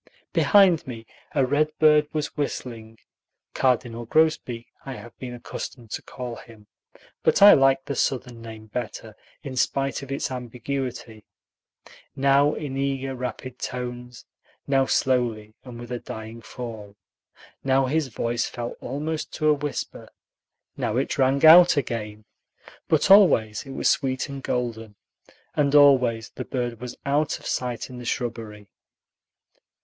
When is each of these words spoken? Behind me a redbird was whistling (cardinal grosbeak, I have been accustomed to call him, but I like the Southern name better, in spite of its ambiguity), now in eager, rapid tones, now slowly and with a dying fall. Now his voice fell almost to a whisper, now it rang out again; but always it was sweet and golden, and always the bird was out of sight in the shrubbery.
Behind 0.33 0.87
me 0.87 1.05
a 1.35 1.45
redbird 1.45 2.07
was 2.11 2.35
whistling 2.35 2.97
(cardinal 3.53 4.07
grosbeak, 4.07 4.65
I 4.83 4.93
have 4.95 5.15
been 5.19 5.35
accustomed 5.35 5.91
to 5.91 6.01
call 6.01 6.37
him, 6.37 6.65
but 7.21 7.43
I 7.43 7.53
like 7.53 7.85
the 7.85 7.93
Southern 7.95 8.41
name 8.41 8.65
better, 8.65 9.13
in 9.43 9.55
spite 9.55 10.01
of 10.01 10.11
its 10.11 10.31
ambiguity), 10.31 11.23
now 12.15 12.55
in 12.55 12.77
eager, 12.77 13.13
rapid 13.13 13.59
tones, 13.59 14.25
now 14.65 14.87
slowly 14.87 15.53
and 15.63 15.79
with 15.79 15.91
a 15.91 15.99
dying 15.99 16.41
fall. 16.41 16.95
Now 17.63 17.85
his 17.85 18.07
voice 18.07 18.47
fell 18.47 18.71
almost 18.81 19.31
to 19.33 19.49
a 19.49 19.53
whisper, 19.53 20.09
now 20.75 20.97
it 20.97 21.19
rang 21.19 21.45
out 21.45 21.77
again; 21.77 22.25
but 22.87 23.11
always 23.11 23.67
it 23.67 23.73
was 23.73 23.87
sweet 23.87 24.29
and 24.29 24.41
golden, 24.41 24.95
and 25.53 25.75
always 25.75 26.31
the 26.31 26.45
bird 26.45 26.81
was 26.81 26.95
out 27.05 27.37
of 27.37 27.45
sight 27.45 27.87
in 27.91 27.99
the 27.99 28.05
shrubbery. 28.05 28.67